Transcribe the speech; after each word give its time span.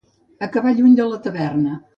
Acabar 0.47 0.73
lluny 0.79 0.97
de 1.01 1.07
la 1.13 1.23
taverna. 1.29 1.81